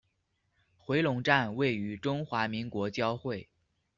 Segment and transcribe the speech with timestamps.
[0.79, 3.47] 回龙站位于中华民国交会。